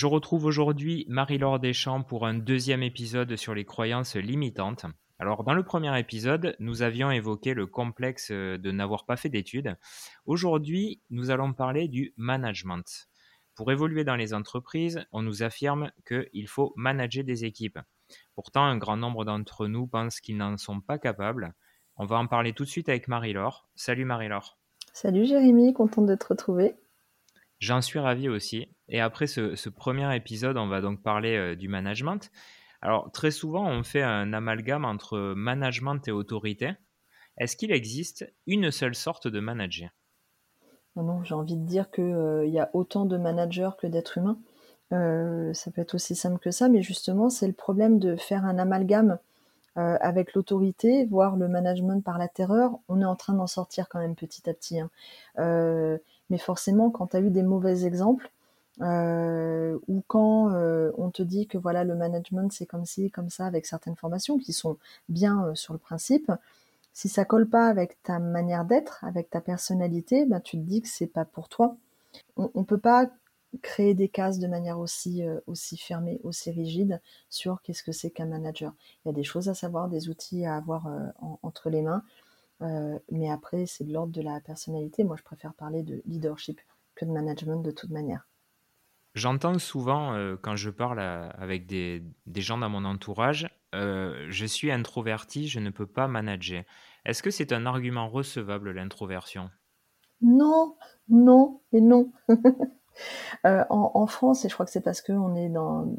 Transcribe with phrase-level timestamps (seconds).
[0.00, 4.86] Je retrouve aujourd'hui Marie-Laure Deschamps pour un deuxième épisode sur les croyances limitantes.
[5.18, 9.76] Alors, dans le premier épisode, nous avions évoqué le complexe de n'avoir pas fait d'études.
[10.24, 13.10] Aujourd'hui, nous allons parler du management.
[13.54, 17.78] Pour évoluer dans les entreprises, on nous affirme qu'il faut manager des équipes.
[18.34, 21.52] Pourtant, un grand nombre d'entre nous pensent qu'ils n'en sont pas capables.
[21.96, 23.68] On va en parler tout de suite avec Marie-Laure.
[23.74, 24.58] Salut Marie-Laure.
[24.94, 26.74] Salut Jérémy, content de te retrouver.
[27.60, 28.68] J'en suis ravi aussi.
[28.88, 32.30] Et après ce, premier épisode, on va donc parler euh, du management.
[32.80, 36.72] Alors, très souvent, on fait un amalgame entre management et autorité.
[37.36, 39.90] Est-ce qu'il existe une seule sorte de manager?
[40.96, 44.38] Non, j'ai envie de dire qu'il euh, y a autant de managers que d'êtres humains.
[44.92, 48.44] Euh, ça peut être aussi simple que ça, mais justement, c'est le problème de faire
[48.44, 49.18] un amalgame
[49.76, 52.72] avec l'autorité, voire le management par la terreur.
[52.88, 54.78] On est en train d'en sortir quand même petit à petit.
[54.78, 54.90] Hein.
[56.30, 58.30] Mais forcément, quand tu as eu des mauvais exemples,
[58.80, 63.28] euh, ou quand euh, on te dit que voilà le management c'est comme ci, comme
[63.28, 66.32] ça, avec certaines formations qui sont bien euh, sur le principe,
[66.94, 70.82] si ça colle pas avec ta manière d'être, avec ta personnalité, ben tu te dis
[70.82, 71.76] que c'est pas pour toi.
[72.36, 73.06] On, ne peut pas
[73.62, 78.26] créer des cases de manière aussi aussi fermée, aussi rigide sur qu'est-ce que c'est qu'un
[78.26, 78.72] manager.
[79.04, 80.88] Il y a des choses à savoir, des outils à avoir
[81.42, 82.02] entre les mains.
[82.62, 85.04] Euh, mais après, c'est de l'ordre de la personnalité.
[85.04, 86.60] Moi, je préfère parler de leadership
[86.94, 88.26] que de management de toute manière.
[89.14, 92.02] J'entends souvent, euh, quand je parle avec des,
[92.36, 96.64] gens dans mon entourage, euh, je suis introverti, je ne peux pas manager.
[97.04, 99.50] Est-ce que c'est un argument recevable, l'introversion?
[100.22, 100.76] Non,
[101.08, 102.12] non et non.
[103.44, 105.96] en, France, et je crois que c'est parce que on est dans,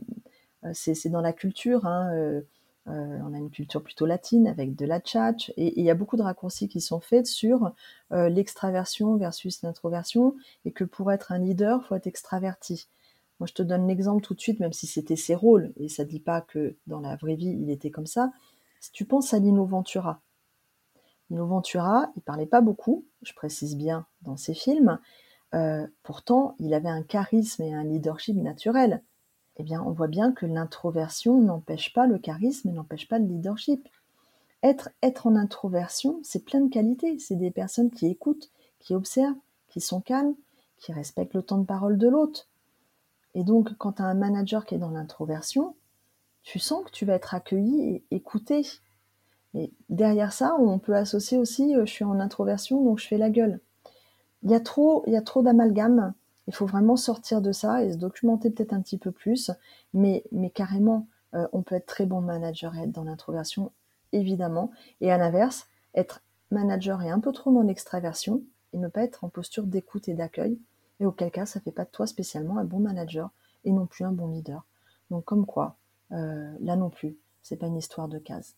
[0.73, 2.41] c'est dans la culture, hein,
[2.87, 5.95] euh, on a une culture plutôt latine avec de la tchatch et il y a
[5.95, 7.73] beaucoup de raccourcis qui sont faits sur
[8.11, 12.87] euh, l'extraversion versus l'introversion et que pour être un leader, faut être extraverti.
[13.39, 16.05] Moi, je te donne l'exemple tout de suite, même si c'était ses rôles et ça
[16.05, 18.31] ne dit pas que dans la vraie vie il était comme ça.
[18.79, 20.21] Si tu penses à Lino Ventura,
[21.29, 24.99] Lino Ventura, il parlait pas beaucoup, je précise bien dans ses films.
[25.53, 29.03] Euh, pourtant, il avait un charisme et un leadership naturel
[29.69, 33.87] eh on voit bien que l'introversion n'empêche pas le charisme n'empêche pas le leadership.
[34.63, 37.17] Être, être en introversion, c'est plein de qualités.
[37.19, 39.35] C'est des personnes qui écoutent, qui observent,
[39.67, 40.35] qui sont calmes,
[40.77, 42.47] qui respectent le temps de parole de l'autre.
[43.33, 45.75] Et donc, quand tu as un manager qui est dans l'introversion,
[46.43, 48.65] tu sens que tu vas être accueilli et écouté.
[49.53, 53.17] Et derrière ça, on peut associer aussi euh, je suis en introversion, donc je fais
[53.17, 53.59] la gueule.
[54.43, 56.13] Il y a trop, il y a trop d'amalgame
[56.47, 59.51] il faut vraiment sortir de ça et se documenter peut-être un petit peu plus,
[59.93, 63.71] mais, carrément, euh, on peut être très bon manager et être dans l'introversion,
[64.11, 68.43] évidemment, et à l'inverse, être manager et un peu trop dans l'extraversion
[68.73, 70.59] et ne pas être en posture d'écoute et d'accueil,
[70.99, 73.31] et auquel cas, ça fait pas de toi spécialement un bon manager
[73.65, 74.65] et non plus un bon leader.
[75.09, 75.77] Donc comme quoi,
[76.11, 78.55] euh, là non plus, c'est pas une histoire de case.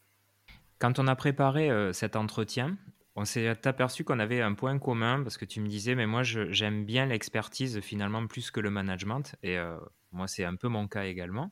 [0.79, 2.77] Quand on a préparé euh, cet entretien,
[3.15, 6.23] on s'est aperçu qu'on avait un point commun parce que tu me disais, mais moi
[6.23, 9.77] j'aime bien l'expertise finalement plus que le management et euh,
[10.11, 11.51] moi c'est un peu mon cas également.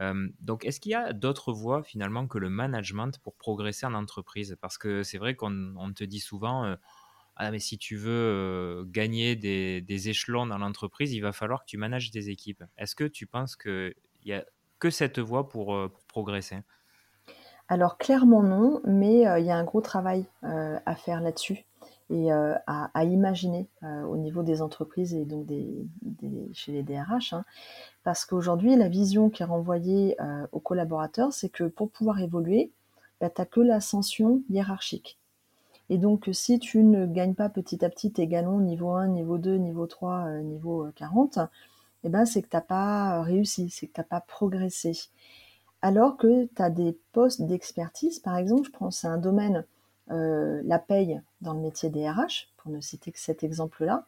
[0.00, 3.94] Euh, donc est-ce qu'il y a d'autres voies finalement que le management pour progresser en
[3.94, 4.56] entreprise?
[4.60, 6.76] Parce que c'est vrai qu'on te dit souvent, euh,
[7.36, 11.78] ah mais si tu veux gagner des, échelons dans l'entreprise, il va falloir que tu
[11.78, 12.64] manages des équipes.
[12.76, 13.94] Est-ce que tu penses qu'il
[14.26, 14.44] n'y a
[14.78, 16.58] que cette voie pour progresser?
[17.68, 21.66] Alors clairement non, mais euh, il y a un gros travail euh, à faire là-dessus
[22.10, 25.86] et euh, à, imaginer au niveau des entreprises et donc des,
[26.54, 27.34] chez les DRH.
[27.34, 27.44] Hein.
[28.02, 30.16] parce qu'aujourd'hui, la vision qui est renvoyée
[30.52, 32.72] aux collaborateurs, c'est que pour pouvoir évoluer,
[33.20, 35.18] bah, tu n'as que l'ascension hiérarchique.
[35.90, 39.36] Et donc, si tu ne gagnes pas petit à petit tes galons niveau 1, niveau
[39.36, 41.40] 2, niveau 3, niveau 40,
[42.04, 44.92] eh ben, c'est que tu n'as pas réussi, c'est que tu n'as pas progressé.
[45.80, 49.64] Alors que tu as des postes d'expertise, par exemple, je prends c'est un domaine,
[50.10, 54.06] euh, la paye dans le métier des RH, pour ne citer que cet exemple-là,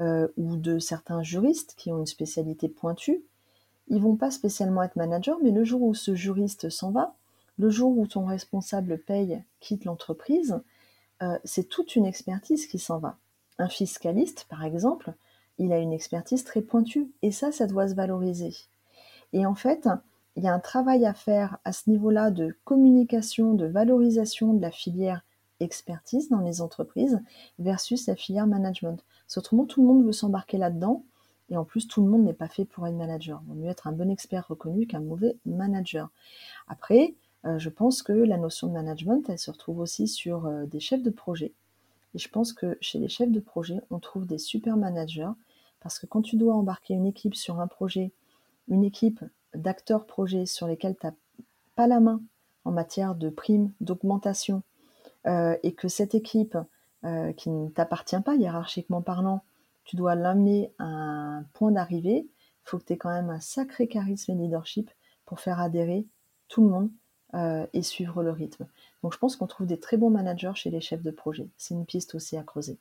[0.00, 3.22] euh, ou de certains juristes qui ont une spécialité pointue,
[3.88, 7.14] ils vont pas spécialement être managers, mais le jour où ce juriste s'en va,
[7.58, 10.60] le jour où ton responsable paye quitte l'entreprise,
[11.22, 13.16] euh, c'est toute une expertise qui s'en va.
[13.58, 15.14] Un fiscaliste, par exemple,
[15.58, 18.54] il a une expertise très pointue, et ça, ça doit se valoriser.
[19.32, 19.88] Et en fait,
[20.36, 24.60] il y a un travail à faire à ce niveau-là de communication, de valorisation de
[24.60, 25.22] la filière
[25.60, 27.20] expertise dans les entreprises
[27.58, 29.02] versus la filière management.
[29.36, 31.04] Autrement, tout le monde veut s'embarquer là-dedans.
[31.48, 33.40] Et en plus, tout le monde n'est pas fait pour être manager.
[33.44, 36.10] Il vaut mieux être un bon expert reconnu qu'un mauvais manager.
[36.68, 40.66] Après, euh, je pense que la notion de management, elle se retrouve aussi sur euh,
[40.66, 41.52] des chefs de projet.
[42.14, 45.30] Et je pense que chez les chefs de projet, on trouve des super managers.
[45.80, 48.12] Parce que quand tu dois embarquer une équipe sur un projet
[48.68, 49.20] une équipe
[49.56, 51.12] d'acteurs projets sur lesquels tu n'as
[51.74, 52.20] pas la main
[52.64, 54.62] en matière de primes, d'augmentation,
[55.26, 56.56] euh, et que cette équipe
[57.04, 59.42] euh, qui ne t'appartient pas hiérarchiquement parlant,
[59.84, 63.40] tu dois l'amener à un point d'arrivée, il faut que tu aies quand même un
[63.40, 64.90] sacré charisme et leadership
[65.24, 66.06] pour faire adhérer
[66.48, 66.90] tout le monde
[67.34, 68.66] euh, et suivre le rythme.
[69.02, 71.48] Donc je pense qu'on trouve des très bons managers chez les chefs de projet.
[71.56, 72.78] C'est une piste aussi à creuser.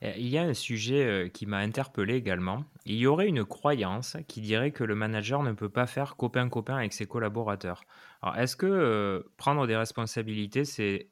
[0.00, 2.64] Il y a un sujet euh, qui m'a interpellé également.
[2.84, 6.76] Il y aurait une croyance qui dirait que le manager ne peut pas faire copain-copain
[6.76, 7.82] avec ses collaborateurs.
[8.22, 11.10] Alors, est-ce que euh, prendre des responsabilités, c'est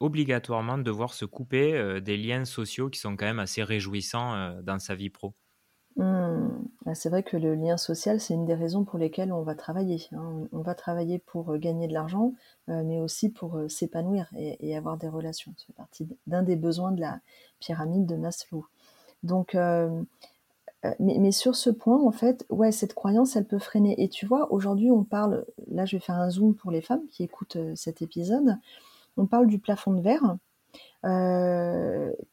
[0.00, 4.78] obligatoirement devoir se couper euh, des liens sociaux qui sont quand même assez réjouissants dans
[4.78, 5.36] sa vie pro?
[6.94, 10.08] C'est vrai que le lien social, c'est une des raisons pour lesquelles on va travailler.
[10.12, 10.48] Hein.
[10.52, 12.34] On va travailler pour euh, gagner de l'argent,
[12.68, 15.54] euh, mais aussi pour euh, s'épanouir et, avoir des relations.
[15.56, 17.20] C'est partie d'un des besoins de la
[17.60, 18.66] pyramide de Maslow.
[19.22, 19.56] Donc,
[20.98, 24.02] mais, sur ce point, en fait, ouais, cette croyance, elle peut freiner.
[24.02, 27.06] Et tu vois, aujourd'hui, on parle, là, je vais faire un zoom pour les femmes
[27.08, 28.56] qui écoutent cet épisode.
[29.16, 30.36] On parle du plafond de verre.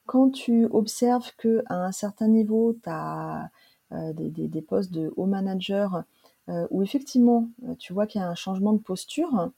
[0.08, 3.52] Quand tu observes que à un certain niveau, tu as
[3.92, 6.04] euh, des, postes de haut manager
[6.50, 7.50] euh, où effectivement
[7.80, 9.52] tu vois qu'il y a un changement de posture,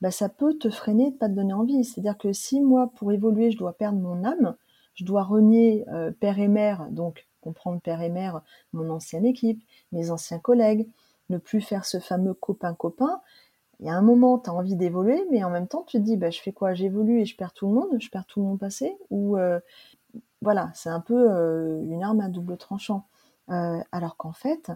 [0.00, 1.84] bah, ça peut te freiner, de pas te donner envie.
[1.84, 4.56] C'est-à-dire que si moi, pour évoluer, je dois perdre mon âme,
[4.94, 5.84] je dois renier
[6.20, 8.42] père et mère, donc comprendre père et mère,
[8.72, 10.88] mon ancienne équipe, mes anciens collègues,
[11.30, 13.20] ne plus faire ce fameux copain-copain,
[13.82, 16.02] il y a un moment, tu as envie d'évoluer, mais en même temps, tu te
[16.02, 16.72] dis, bah, je fais quoi?
[16.72, 18.96] J'évolue et je perds tout le monde, je perds tout mon passé?
[19.10, 19.58] Ou euh,
[20.40, 23.06] voilà, c'est un peu euh, une arme à double tranchant.
[23.50, 24.70] Euh, alors qu'en fait,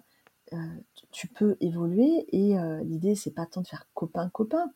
[1.11, 4.71] tu peux évoluer et l'idée, c'est pas tant de faire copain-copain,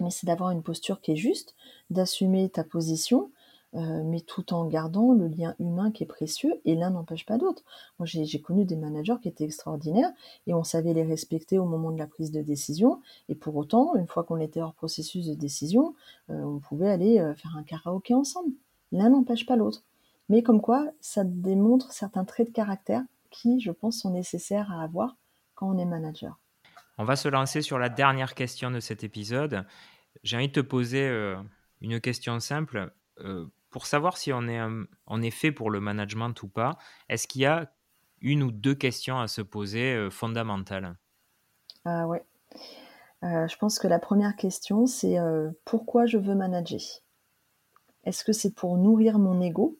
[0.00, 1.54] mais c'est d'avoir une posture qui est juste,
[1.90, 3.30] d'assumer ta position,
[3.76, 7.38] euh, mais tout en gardant le lien humain qui est précieux, et l'un n'empêche pas
[7.38, 7.64] l'autre.
[7.98, 10.12] Moi, j'ai connu des managers qui étaient extraordinaires,
[10.46, 13.96] et on savait les respecter au moment de la prise de décision, et pour autant,
[13.96, 15.94] une fois qu'on était hors processus de décision,
[16.30, 18.52] euh, on pouvait aller euh, faire un karaoké ensemble.
[18.92, 19.82] L'un n'empêche pas l'autre.
[20.28, 24.82] Mais comme quoi, ça démontre certains traits de caractère qui, je pense, sont nécessaires à
[24.82, 25.16] avoir
[25.54, 26.38] quand on est manager.
[26.98, 29.66] On va se lancer sur la dernière question de cet épisode.
[30.22, 31.08] J'ai envie de te poser
[31.80, 32.92] une question simple
[33.74, 36.78] pour savoir si on est, fait pour le management ou pas,
[37.08, 37.72] est-ce qu'il y a
[38.20, 40.96] une ou deux questions à se poser euh, fondamentales?
[41.84, 42.24] Ah ouais.
[43.24, 47.02] Euh, je pense que la première question, c'est euh, pourquoi je veux manager?
[48.04, 49.76] Est-ce que c'est pour nourrir mon ego?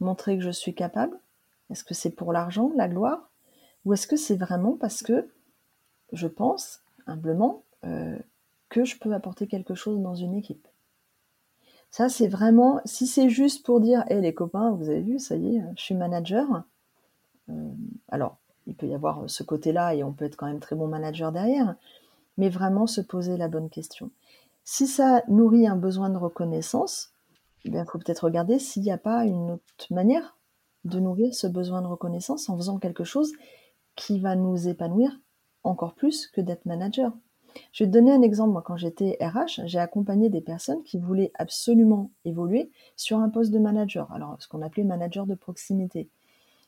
[0.00, 1.18] Montrer que je suis capable?
[1.70, 3.30] Est-ce que c'est pour l'argent, la gloire?
[3.84, 5.30] Ou est-ce que c'est vraiment parce que
[6.12, 7.62] je pense, humblement,
[8.68, 10.66] que je peux apporter quelque chose dans une équipe?
[11.90, 15.36] Ça, c'est vraiment, si c'est juste pour dire, hé les copains, vous avez vu, ça
[15.36, 16.62] y est, je suis manager.
[17.48, 17.70] Euh,
[18.08, 18.36] alors,
[18.66, 21.32] il peut y avoir ce côté-là et on peut être quand même très bon manager
[21.32, 21.74] derrière,
[22.38, 24.10] mais vraiment se poser la bonne question.
[24.62, 27.12] Si ça nourrit un besoin de reconnaissance,
[27.64, 30.36] il faut peut-être regarder s'il n'y a pas une autre manière
[30.84, 33.32] de nourrir ce besoin de reconnaissance en faisant quelque chose
[33.96, 35.10] qui va nous épanouir
[35.62, 37.12] encore plus que d'être manager.
[37.72, 38.52] Je vais te donner un exemple.
[38.52, 43.50] Moi, quand j'étais RH, j'ai accompagné des personnes qui voulaient absolument évoluer sur un poste
[43.50, 44.10] de manager.
[44.12, 46.08] Alors, ce qu'on appelait manager de proximité.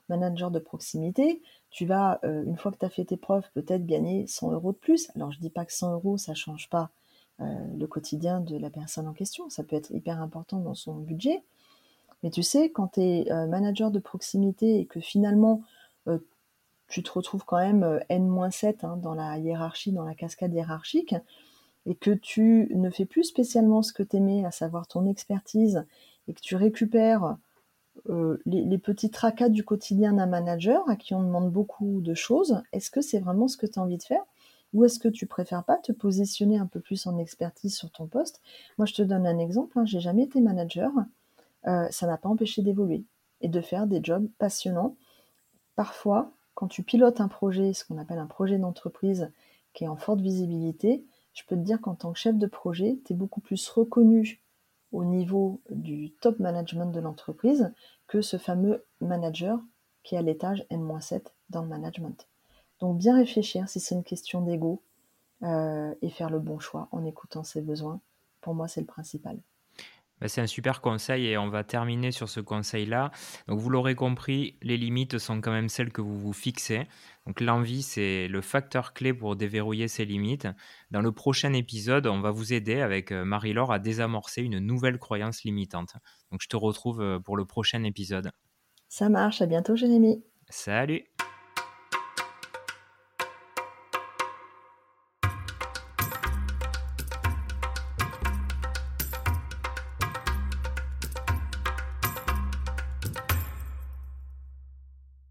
[0.09, 1.41] Manager de proximité,
[1.71, 4.73] tu vas, euh, une fois que tu as fait tes preuves, peut-être gagner 100 euros
[4.73, 5.11] de plus.
[5.15, 6.91] Alors, je dis pas que 100 euros, ça change pas
[7.39, 9.51] le quotidien de la personne en question.
[9.51, 11.43] Ça peut être hyper important dans son budget.
[12.23, 15.63] Mais tu sais, quand tu es euh, manager de proximité et que finalement,
[16.93, 21.15] tu te retrouves quand même euh, N-7 hein, dans la hiérarchie, dans la cascade hiérarchique,
[21.87, 25.87] et que tu ne fais plus spécialement ce que tu aimais, à savoir ton expertise,
[26.29, 27.39] et que tu récupères
[28.11, 32.63] euh, les, petits tracas du quotidien d'un manager à qui on demande beaucoup de choses,
[32.73, 34.23] est-ce que c'est vraiment ce que tu as envie de faire?
[34.73, 38.07] Ou est-ce que tu préfères pas te positionner un peu plus en expertise sur ton
[38.07, 38.41] poste?
[38.79, 39.79] Moi, je te donne un exemple.
[39.79, 40.91] Hein, j'ai jamais été manager.
[41.67, 43.05] Euh, ça n'a pas empêché d'évoluer
[43.41, 44.97] et de faire des jobs passionnants.
[45.77, 49.31] Parfois, quand tu pilotes un projet, ce qu'on appelle un projet d'entreprise
[49.73, 52.99] qui est en forte visibilité, je peux te dire qu'en tant que chef de projet,
[53.05, 54.43] tu es beaucoup plus reconnu
[54.93, 57.73] au niveau du top management de l'entreprise
[58.07, 59.59] que ce fameux manager
[60.03, 62.29] qui est à l'étage N-7 dans le management.
[62.83, 64.83] Donc bien réfléchir si c'est une question d'ego
[65.45, 68.01] euh, et faire le bon choix en écoutant ses besoins.
[68.41, 69.39] Pour moi, c'est le principal.
[70.21, 73.13] Bah, c'est un super conseil et on va terminer sur ce conseil-là.
[73.47, 76.89] Donc vous l'aurez compris, les limites sont quand même celles que vous vous fixez.
[77.25, 80.49] Donc l'envie, c'est le facteur clé pour déverrouiller ces limites.
[80.91, 84.99] Dans le prochain épisode, on va vous aider avec euh, Marie-Laure à désamorcer une nouvelle
[84.99, 85.95] croyance limitante.
[86.33, 88.33] Donc je te retrouve euh, pour le prochain épisode.
[88.89, 90.25] Ça marche, à bientôt Jérémy.
[90.49, 91.05] Salut